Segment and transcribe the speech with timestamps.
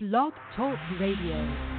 [0.00, 1.77] Blog Talk Radio.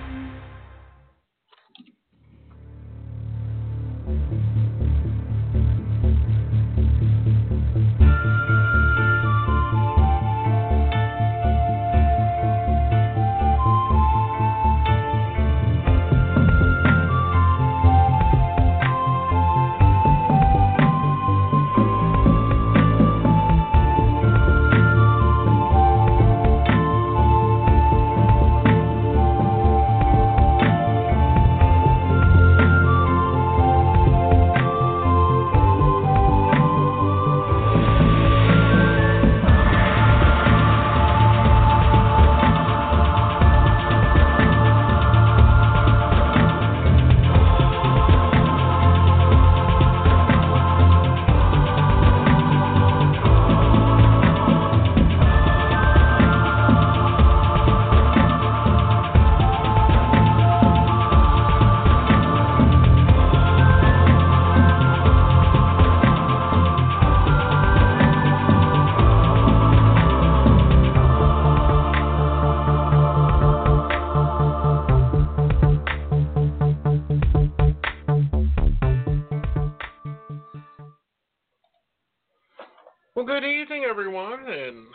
[83.40, 84.86] Good evening, everyone, and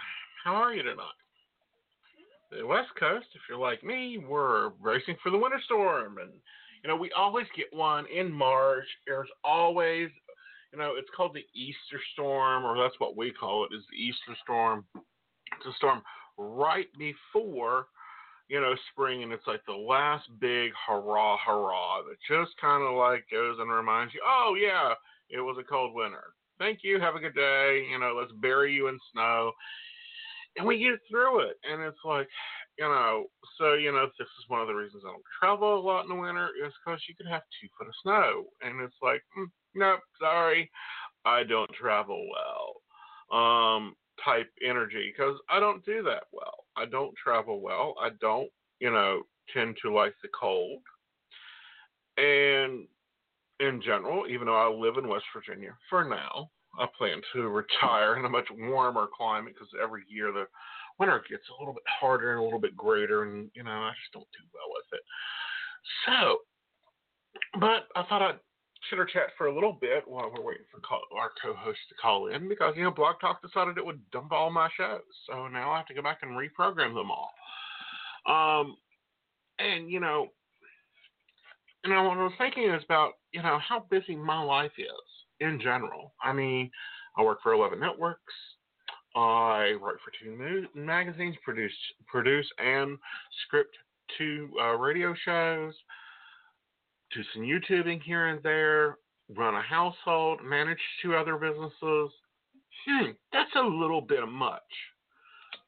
[0.45, 1.07] how are you tonight?
[2.51, 6.31] The West Coast, if you're like me, we're racing for the winter storm, and
[6.83, 8.85] you know we always get one in March.
[9.07, 10.11] There's always,
[10.73, 13.97] you know, it's called the Easter storm, or that's what we call it, is the
[13.97, 14.85] Easter storm.
[14.95, 16.03] It's a storm
[16.37, 17.87] right before,
[18.49, 22.95] you know, spring, and it's like the last big hurrah, hurrah that just kind of
[22.95, 24.93] like goes and reminds you, oh yeah,
[25.31, 28.73] it was a cold winter thank you, have a good day, you know, let's bury
[28.73, 29.53] you in snow.
[30.57, 31.57] And we get through it.
[31.71, 32.29] And it's like,
[32.79, 33.25] you know,
[33.59, 36.09] so, you know, this is one of the reasons I don't travel a lot in
[36.09, 38.45] the winter is because you could have two foot of snow.
[38.63, 40.71] And it's like, mm, nope, sorry,
[41.25, 42.81] I don't travel well.
[43.37, 46.65] Um, type energy because I don't do that well.
[46.77, 47.95] I don't travel well.
[48.01, 50.81] I don't, you know, tend to like the cold.
[52.17, 52.87] And
[53.65, 58.17] in general, even though I live in West Virginia for now, I plan to retire
[58.17, 60.47] in a much warmer climate because every year the
[60.99, 63.91] winter gets a little bit harder and a little bit greater, and you know I
[63.91, 65.05] just don't do well with it.
[66.07, 66.39] So,
[67.61, 68.39] but I thought I'd
[68.91, 72.29] chitter chat for a little bit while we're waiting for call, our co-host to call
[72.29, 75.73] in because you know Blog Talk decided it would dump all my shows, so now
[75.73, 77.31] I have to go back and reprogram them all.
[78.27, 78.77] Um,
[79.59, 80.29] and you know
[81.85, 84.87] and I was thinking about you know how busy my life is
[85.41, 86.15] in general.
[86.23, 86.71] I mean,
[87.19, 88.33] I work for Eleven Networks.
[89.17, 91.73] I write for two magazines, produce
[92.07, 92.97] produce and
[93.45, 93.77] script
[94.17, 95.75] two uh, radio shows,
[97.13, 98.99] do some YouTubing here and there,
[99.37, 102.11] run a household, manage two other businesses.
[102.87, 104.63] Hmm, that's a little bit of much.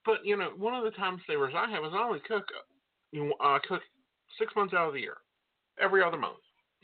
[0.05, 2.45] But you know, one of the time savers I have is I only cook,
[3.11, 3.83] you know, uh, cook
[4.39, 5.17] six months out of the year
[5.81, 6.39] every other month.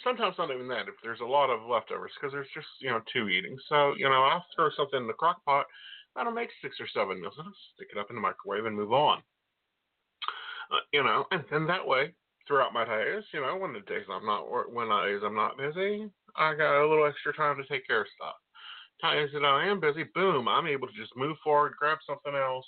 [0.05, 3.01] Sometimes not even that if there's a lot of leftovers because there's just you know
[3.13, 3.57] two eating.
[3.69, 5.67] So you know I'll throw something in the crock pot.
[6.15, 8.93] That'll make six or seven meals I'll stick it up in the microwave and move
[8.93, 9.23] on.
[10.71, 12.13] Uh, you know, and then that way
[12.47, 15.57] throughout my days, you know, when the days I'm not when I days I'm not
[15.57, 18.35] busy, I got a little extra time to take care of stuff.
[19.01, 22.67] Times that I am busy, boom, I'm able to just move forward, grab something else.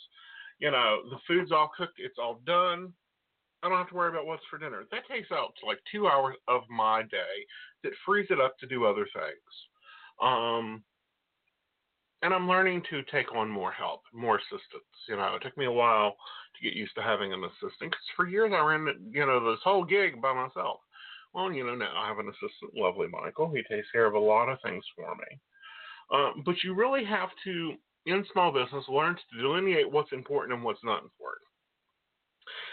[0.58, 2.92] You know, the food's all cooked, it's all done.
[3.64, 4.84] I don't have to worry about what's for dinner.
[4.90, 7.34] That takes out like two hours of my day
[7.82, 9.50] that frees it up to do other things.
[10.22, 10.84] Um,
[12.22, 14.84] and I'm learning to take on more help, more assistance.
[15.08, 16.10] You know, it took me a while
[16.56, 19.60] to get used to having an assistant because for years I ran, you know, this
[19.64, 20.80] whole gig by myself.
[21.32, 23.50] Well, you know, now I have an assistant, lovely Michael.
[23.50, 25.38] He takes care of a lot of things for me.
[26.12, 27.72] Um, but you really have to,
[28.06, 31.48] in small business, learn to delineate what's important and what's not important.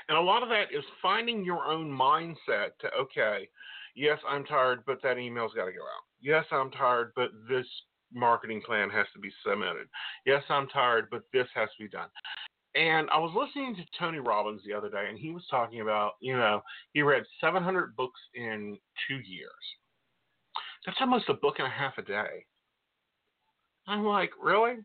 [0.09, 3.47] And a lot of that is finding your own mindset to, okay,
[3.95, 6.03] yes, I'm tired, but that email's got to go out.
[6.21, 7.65] Yes, I'm tired, but this
[8.13, 9.87] marketing plan has to be submitted.
[10.25, 12.09] Yes, I'm tired, but this has to be done.
[12.73, 16.13] And I was listening to Tony Robbins the other day, and he was talking about,
[16.21, 16.61] you know,
[16.93, 19.51] he read 700 books in two years.
[20.85, 22.45] That's almost a book and a half a day.
[23.87, 24.77] I'm like, really?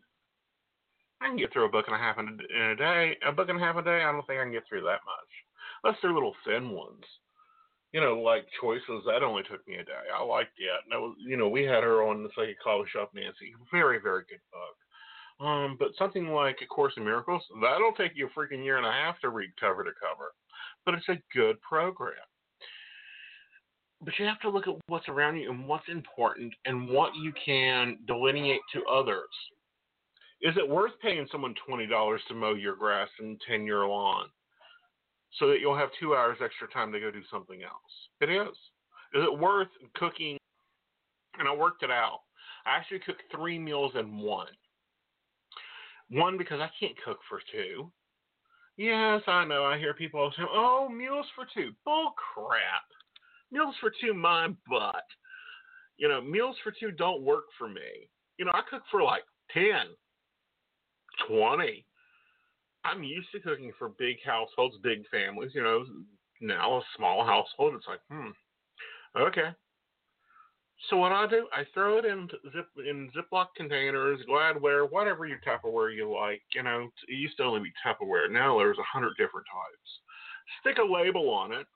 [1.20, 3.16] I can get through a book and a half in a, in a day.
[3.26, 5.00] A book and a half a day, I don't think I can get through that
[5.04, 5.32] much.
[5.82, 7.04] Unless they're little thin ones.
[7.92, 10.04] You know, like choices, that only took me a day.
[10.14, 10.68] I liked it.
[10.84, 13.54] And that was, you know, we had her on the Psychic Coffee Shop, Nancy.
[13.72, 14.76] Very, very good book.
[15.46, 18.86] Um, but something like A Course in Miracles, that'll take you a freaking year and
[18.86, 20.32] a half to read cover to cover.
[20.84, 22.14] But it's a good program.
[24.02, 27.32] But you have to look at what's around you and what's important and what you
[27.44, 29.28] can delineate to others.
[30.46, 34.28] Is it worth paying someone $20 to mow your grass and tend your lawn
[35.40, 37.72] so that you'll have two hours extra time to go do something else?
[38.20, 38.56] It is.
[39.12, 39.66] Is it worth
[39.96, 40.38] cooking?
[41.40, 42.20] And I worked it out.
[42.64, 44.46] I actually cook three meals in one.
[46.10, 47.90] One because I can't cook for two.
[48.76, 49.64] Yes, I know.
[49.64, 51.72] I hear people say, "Oh, meals for two.
[51.84, 52.84] Bull crap.
[53.50, 55.06] Meals for two, my butt.
[55.96, 58.08] You know, meals for two don't work for me.
[58.38, 59.96] You know, I cook for like 10,
[61.28, 61.84] 20.
[62.84, 65.50] I'm used to cooking for big households, big families.
[65.54, 65.84] You know,
[66.40, 68.30] now a small household, it's like, hmm,
[69.18, 69.50] okay.
[70.90, 75.40] So what I do, I throw it in zip in Ziploc containers, Gladware, whatever your
[75.40, 76.42] Tupperware you like.
[76.54, 78.30] You know, it used to only be Tupperware.
[78.30, 79.90] Now there's a hundred different types.
[80.60, 81.66] Stick a label on it,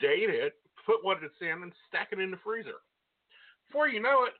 [0.00, 0.54] date it,
[0.86, 2.80] put what it's in, and stack it in the freezer.
[3.68, 4.32] Before you know it,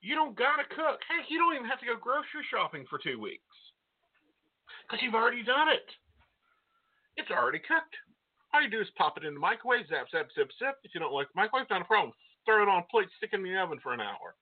[0.00, 1.00] you don't gotta cook.
[1.10, 3.42] Heck, you don't even have to go grocery shopping for two weeks
[4.88, 5.84] because you've already done it.
[7.16, 7.94] It's already cooked.
[8.54, 10.80] All you do is pop it in the microwave, zap, zap, zip, zip.
[10.82, 12.12] If you don't like the microwave, not a problem
[12.48, 14.34] throw it on a plate, stick it in the oven for an hour.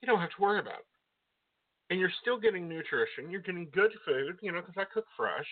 [0.00, 0.86] You don't have to worry about it.
[1.90, 3.28] And you're still getting nutrition.
[3.28, 5.48] You're getting good food, you know, because I cook fresh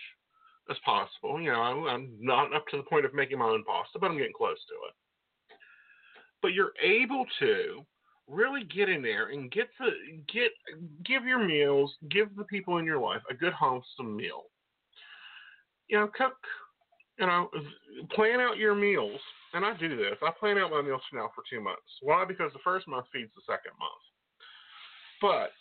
[0.69, 1.41] as possible.
[1.41, 4.17] You know, I'm not up to the point of making my own pasta, but I'm
[4.17, 4.95] getting close to it.
[6.41, 7.85] But you're able to
[8.29, 9.89] really get in there and get the
[10.31, 10.51] get
[11.05, 14.43] give your meals, give the people in your life a good wholesome meal.
[15.87, 16.33] You know, cook,
[17.17, 17.49] you know,
[18.13, 19.19] plan out your meals
[19.53, 20.15] and I do this.
[20.21, 21.81] I plan out my meals now for two months.
[22.01, 22.25] Why?
[22.25, 24.03] Because the first month feeds the second month.
[25.21, 25.51] But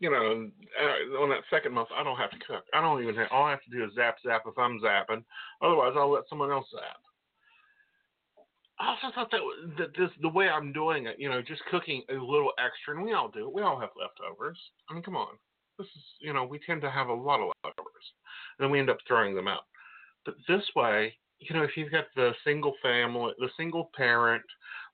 [0.00, 0.48] you know,
[0.80, 2.64] uh, on that second month, I don't have to cook.
[2.72, 3.28] I don't even have.
[3.32, 5.24] All I have to do is zap, zap if I'm zapping.
[5.60, 7.02] Otherwise, I'll let someone else zap.
[8.80, 9.40] I also thought that
[9.78, 13.04] that this the way I'm doing it, you know, just cooking a little extra, and
[13.04, 13.52] we all do it.
[13.52, 14.58] We all have leftovers.
[14.88, 15.34] I mean, come on.
[15.78, 18.06] This is, you know, we tend to have a lot of leftovers,
[18.58, 19.62] and then we end up throwing them out.
[20.24, 24.42] But this way, you know, if you've got the single family, the single parent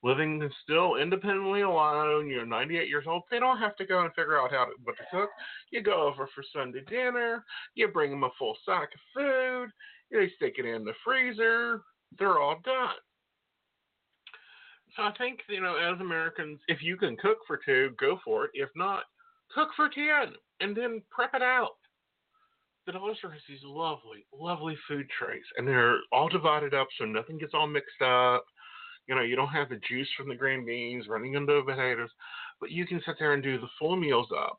[0.02, 4.38] living still independently alone, you're 98 years old, they don't have to go and figure
[4.38, 5.30] out how to, what to cook.
[5.70, 7.44] You go over for Sunday dinner,
[7.74, 9.68] you bring them a full sack of food,
[10.10, 11.82] they stick it in the freezer,
[12.18, 12.94] they're all done.
[14.96, 18.44] So I think, you know, as Americans, if you can cook for two, go for
[18.44, 18.50] it.
[18.54, 19.04] If not,
[19.52, 21.72] cook for 10 and then prep it out
[22.86, 27.04] the dollar store has these lovely, lovely food trays, and they're all divided up so
[27.04, 28.44] nothing gets all mixed up.
[29.06, 32.10] You know, you don't have the juice from the green beans running into the potatoes,
[32.60, 34.58] but you can sit there and do the full meals up,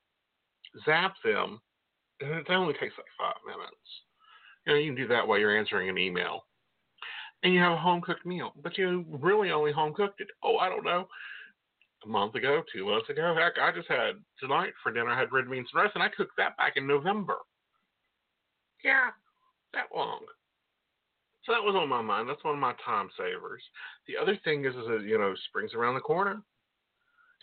[0.86, 1.60] zap them,
[2.22, 3.76] and it only takes like five minutes.
[4.66, 6.42] You know, you can do that while you're answering an email.
[7.46, 10.30] And you have a home cooked meal, but you really only home cooked it.
[10.44, 11.08] Oh, I don't know,
[12.04, 13.36] a month ago, two months ago.
[13.38, 15.12] Heck, I just had tonight for dinner.
[15.12, 17.36] I had red beans and rice, and I cooked that back in November.
[18.84, 19.12] Yeah,
[19.76, 20.22] that long.
[21.44, 22.28] So that was on my mind.
[22.28, 23.62] That's one of my time savers.
[24.08, 26.42] The other thing is, is that, you know, spring's around the corner.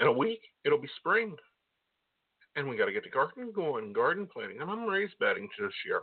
[0.00, 1.36] In a week, it'll be spring.
[2.56, 4.60] And we got to get the garden going, garden planting.
[4.60, 6.02] And I'm raised bedding this year.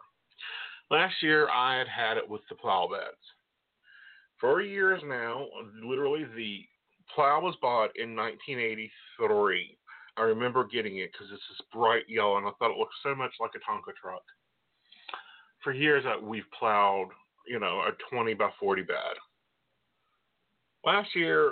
[0.89, 3.17] Last year, I had had it with the plow beds.
[4.39, 5.47] For years now,
[5.83, 6.65] literally, the
[7.13, 9.77] plow was bought in 1983.
[10.17, 13.15] I remember getting it because it's this bright yellow, and I thought it looked so
[13.15, 14.23] much like a Tonka truck
[15.63, 17.09] for years we've plowed,
[17.47, 18.95] you know, a 20 by 40 bed.
[20.85, 21.51] Last year,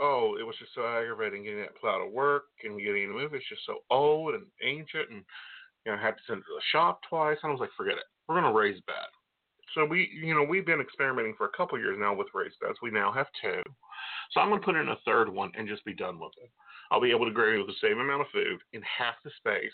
[0.00, 3.12] oh, it was just so aggravating getting that plow to work and getting it to
[3.12, 3.34] move.
[3.34, 5.24] It's just so old and ancient, and
[5.84, 7.38] you know, I had to send it to the shop twice.
[7.42, 8.04] And I was like, forget it.
[8.28, 9.10] We're gonna raise bed.
[9.74, 12.78] So we, you know, we've been experimenting for a couple years now with raised beds.
[12.82, 13.62] We now have two.
[14.32, 16.50] So I'm gonna put in a third one and just be done with it.
[16.90, 19.72] I'll be able to grow the same amount of food in half the space.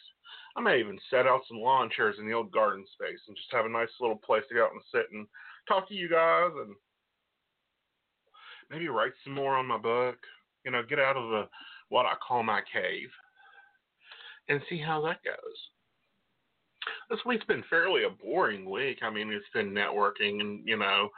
[0.57, 3.53] I may even set out some lawn chairs in the old garden space and just
[3.53, 5.27] have a nice little place to go out and sit and
[5.67, 6.77] talk to you guys and
[8.71, 10.17] maybe write some more on my book.
[10.65, 11.49] You know, get out of the
[11.89, 13.09] what I call my cave
[14.49, 15.59] and see how that goes.
[17.11, 18.99] This week's been fairly a boring week.
[19.03, 21.11] I mean, it's been networking and, you know,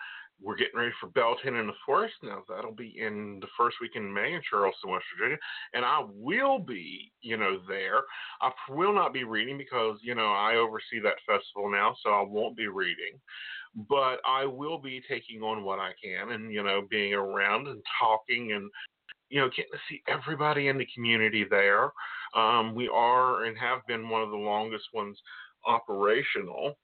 [0.43, 2.43] we're getting ready for Beltane in the Forest now.
[2.49, 5.39] That'll be in the first week in May in Charleston, West Virginia,
[5.75, 8.03] and I will be, you know, there.
[8.41, 12.23] I will not be reading because you know I oversee that festival now, so I
[12.23, 13.21] won't be reading.
[13.89, 17.83] But I will be taking on what I can, and you know, being around and
[18.00, 18.71] talking and
[19.29, 21.91] you know, getting to see everybody in the community there.
[22.35, 25.17] Um, we are and have been one of the longest ones
[25.67, 26.76] operational.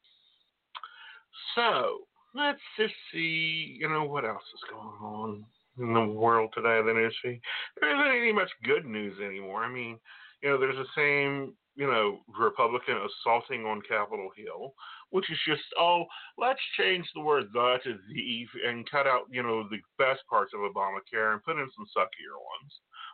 [1.54, 2.00] So
[2.35, 5.45] let's just see, you know, what else is going on
[5.78, 7.40] in the world today, the news feed.
[7.80, 9.64] There isn't any much good news anymore.
[9.64, 9.99] I mean,
[10.42, 14.73] you know, there's the same, you know, Republican assaulting on Capitol Hill,
[15.11, 16.04] which is just, oh,
[16.38, 20.52] let's change the word the to the and cut out, you know, the best parts
[20.54, 22.73] of Obamacare and put in some suckier ones.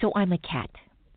[0.00, 0.70] So I'm a cat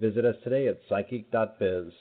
[0.00, 1.92] Visit us today at psychic.biz.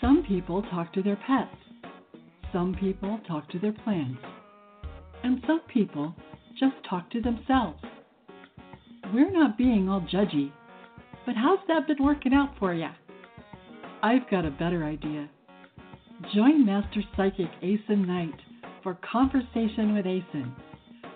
[0.00, 1.54] Some people talk to their pets.
[2.52, 4.20] Some people talk to their plants.
[5.22, 6.12] And some people
[6.58, 7.80] just talk to themselves.
[9.14, 10.50] We're not being all judgy,
[11.24, 12.88] but how's that been working out for you?
[14.02, 15.28] I've got a better idea.
[16.30, 18.34] Join Master Psychic Aeson Knight
[18.82, 20.54] for Conversation with Aeson,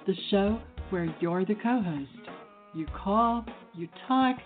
[0.07, 0.59] the show
[0.91, 2.29] where you're the co host.
[2.75, 3.45] You call,
[3.75, 4.37] you talk,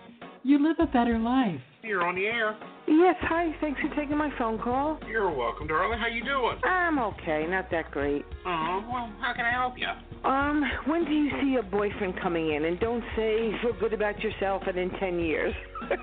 [0.45, 1.61] you live a better life.
[1.83, 2.57] You're on the air.
[2.87, 3.55] Yes, hi.
[3.61, 4.99] Thanks for taking my phone call.
[5.09, 5.99] You're welcome, darling.
[5.99, 6.59] How you doing?
[6.65, 8.25] I'm okay, not that great.
[8.45, 9.89] Oh, well, how can I help you?
[10.29, 12.67] Um, when do you see your boyfriend coming in?
[12.67, 15.55] And don't say feel good about yourself and in ten years.
[15.83, 15.87] uh,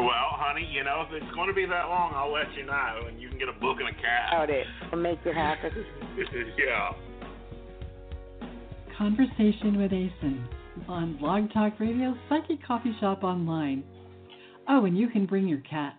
[0.00, 3.00] well, honey, you know, if it's going to be that long, I'll let you know,
[3.06, 4.32] and you can get a book and a cab.
[4.32, 4.66] Out it.
[4.92, 5.84] I'll make it happen.
[6.58, 6.92] yeah.
[8.96, 10.48] Conversation with Aeson
[10.88, 13.84] on Blog Talk Radio, Psychic Coffee Shop Online.
[14.72, 15.96] Oh, and you can bring your cat.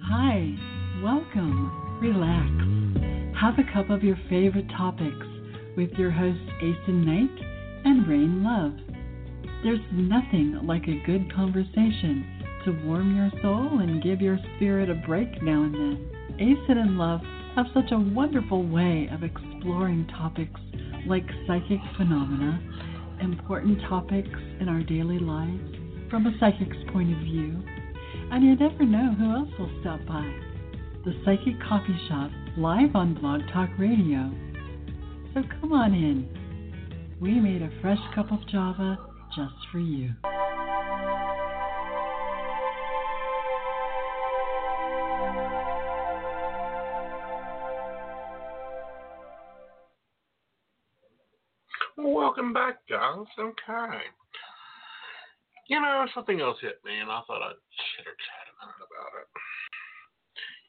[0.00, 0.56] Hi,
[1.02, 2.48] welcome, relax,
[3.38, 5.12] have a cup of your favorite topics
[5.76, 7.44] with your hosts Aeson Knight
[7.84, 8.72] and Rain Love.
[9.62, 12.26] There's nothing like a good conversation
[12.64, 16.13] to warm your soul and give your spirit a break now and then.
[16.38, 17.20] Aeson and Love
[17.54, 20.60] have such a wonderful way of exploring topics
[21.06, 22.60] like psychic phenomena,
[23.20, 25.76] important topics in our daily lives
[26.10, 27.62] from a psychic's point of view,
[28.32, 30.24] and you never know who else will stop by.
[31.04, 34.32] the Psychic Coffee Shop, live on Blog Talk Radio.
[35.34, 36.26] So come on in.
[37.20, 38.98] We made a fresh cup of Java
[39.36, 40.10] just for you.
[53.14, 53.26] Guys.
[53.38, 53.98] Okay.
[55.68, 57.56] You know, something else hit me, and I thought I'd
[57.96, 59.28] chitter chat a minute about it.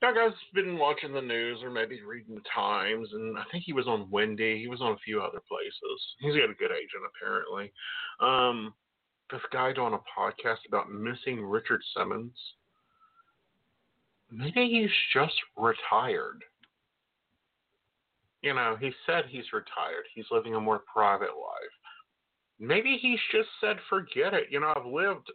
[0.02, 3.64] You know, guys been watching the news or maybe reading the Times, and I think
[3.66, 4.60] he was on Wendy.
[4.60, 6.00] He was on a few other places.
[6.20, 7.72] He's got a good agent, apparently.
[8.22, 8.74] Um,
[9.32, 12.38] this guy doing a podcast about missing Richard Simmons.
[14.32, 16.44] Maybe he's just retired.
[18.42, 20.06] You know, he said he's retired.
[20.14, 21.75] He's living a more private life
[22.60, 24.48] maybe he's just said, forget it.
[24.50, 25.32] You know, I've lived,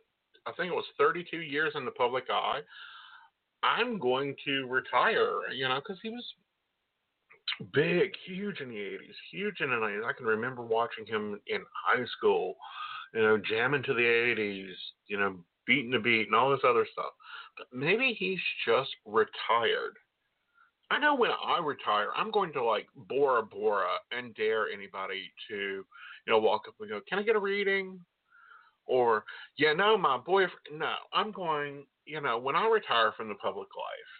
[0.46, 2.60] I think it was 32 years in the public eye.
[3.62, 6.24] I'm going to retire, you know, because he was
[7.72, 10.04] big, huge in the 80s, huge in the 90s.
[10.04, 12.56] I can remember watching him in high school,
[13.14, 14.72] you know, jamming to the 80s,
[15.08, 15.36] you know,
[15.66, 17.12] beating the beat and all this other stuff.
[17.58, 19.96] But maybe he's just retired.
[20.90, 25.84] I know when I retire, I'm going to like Bora Bora and dare anybody to
[26.26, 28.04] you know, walk up and go, "Can I get a reading?"
[28.86, 29.24] Or,
[29.56, 31.86] "Yeah, no, my boyfriend." No, I'm going.
[32.04, 34.12] You know, when I retire from the public life,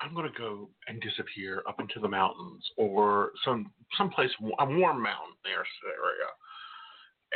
[0.00, 5.02] I'm going to go and disappear up into the mountains or some someplace a warm
[5.02, 6.30] mountain area,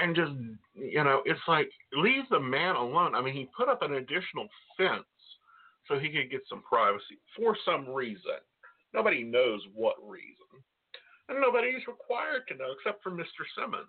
[0.00, 0.32] and just
[0.74, 3.14] you know, it's like leave the man alone.
[3.14, 5.04] I mean, he put up an additional fence
[5.86, 8.40] so he could get some privacy for some reason.
[8.92, 10.62] Nobody knows what reason
[11.28, 13.44] and nobody's required to know except for Mr.
[13.56, 13.86] Simmons.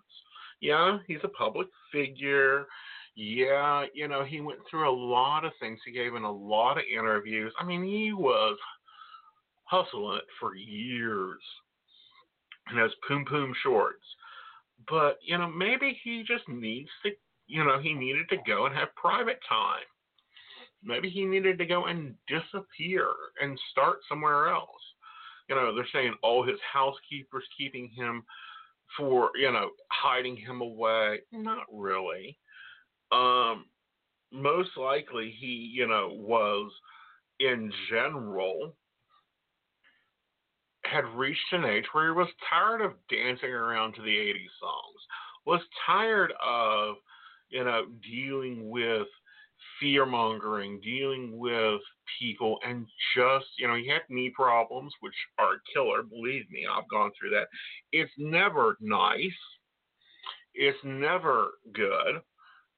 [0.60, 2.66] Yeah, he's a public figure.
[3.16, 5.78] Yeah, you know, he went through a lot of things.
[5.84, 7.52] He gave in a lot of interviews.
[7.58, 8.56] I mean, he was
[9.64, 11.40] hustling it for years
[12.70, 14.04] in those poom poom shorts.
[14.88, 17.10] But, you know, maybe he just needs to,
[17.46, 19.84] you know, he needed to go and have private time.
[20.82, 23.08] Maybe he needed to go and disappear
[23.40, 24.80] and start somewhere else
[25.50, 28.22] you know, they're saying, oh, his housekeeper's keeping him
[28.96, 31.18] for, you know, hiding him away.
[31.32, 32.38] Not really.
[33.10, 33.66] Um,
[34.32, 36.70] most likely he, you know, was
[37.40, 38.76] in general
[40.84, 45.00] had reached an age where he was tired of dancing around to the 80s songs,
[45.46, 46.94] was tired of,
[47.48, 49.08] you know, dealing with
[49.80, 51.80] fear mongering, dealing with
[52.18, 56.02] people, and just, you know, he had knee problems, which are a killer.
[56.02, 57.48] Believe me, I've gone through that.
[57.92, 59.32] It's never nice,
[60.54, 62.20] it's never good.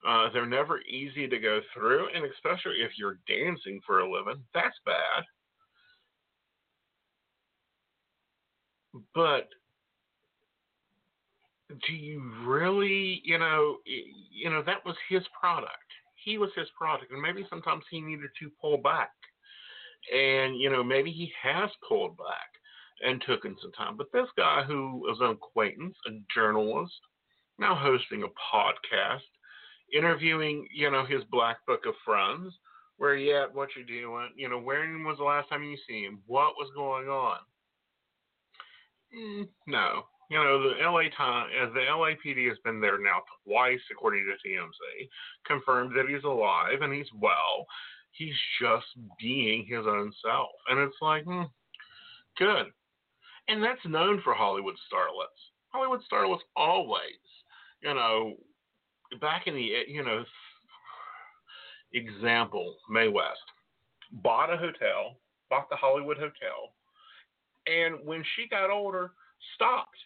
[0.07, 4.43] Uh, they're never easy to go through, and especially if you're dancing for a living,
[4.53, 5.23] that's bad.
[9.15, 9.49] But
[11.87, 15.71] do you really, you know, you know that was his product
[16.23, 19.11] he was his product, and maybe sometimes he needed to pull back.
[20.13, 22.49] And you know, maybe he has pulled back
[23.01, 23.97] and took in some time.
[23.97, 26.93] But this guy who is an acquaintance, a journalist,
[27.59, 29.21] now hosting a podcast,
[29.93, 32.53] interviewing, you know, his black book of friends.
[32.97, 33.53] Where you at?
[33.53, 34.29] What you doing?
[34.35, 36.19] You know, when was the last time you seen him?
[36.27, 37.37] What was going on?
[39.17, 44.25] Mm, no, you know, the LA time, the LAPD has been there now twice, according
[44.25, 45.07] to TMZ,
[45.45, 47.65] confirmed that he's alive and he's well.
[48.11, 48.85] He's just
[49.19, 51.43] being his own self, and it's like, hmm,
[52.37, 52.67] good.
[53.47, 55.41] And that's known for Hollywood starlets.
[55.69, 57.01] Hollywood starlets always,
[57.81, 58.35] you know,
[59.19, 60.23] back in the, you know,
[61.93, 63.39] example, Mae West
[64.11, 65.17] bought a hotel,
[65.49, 66.73] bought the Hollywood Hotel,
[67.65, 69.11] and when she got older,
[69.55, 69.97] stopped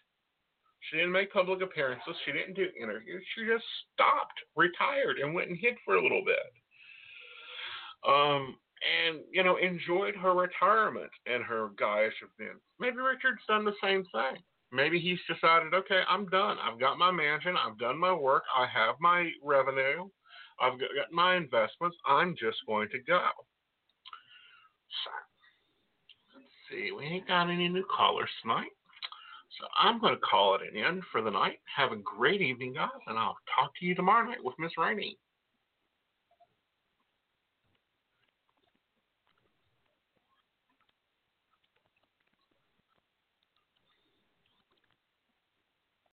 [0.90, 2.16] she didn't make public appearances.
[2.24, 3.24] She didn't do interviews.
[3.34, 6.52] She just stopped, retired, and went and hid for a little bit.
[8.06, 12.62] Um, and you know, enjoyed her retirement and her guyish events.
[12.78, 14.40] Maybe Richard's done the same thing.
[14.70, 16.58] Maybe he's decided, okay, I'm done.
[16.62, 17.56] I've got my mansion.
[17.56, 18.42] I've done my work.
[18.54, 20.08] I have my revenue.
[20.60, 21.96] I've got my investments.
[22.06, 23.20] I'm just going to go.
[25.04, 25.10] So,
[26.36, 26.92] let's see.
[26.92, 28.70] We ain't got any new callers tonight.
[29.60, 31.58] So I'm going to call it an end for the night.
[31.76, 35.18] Have a great evening, guys, and I'll talk to you tomorrow night with Miss Rainey.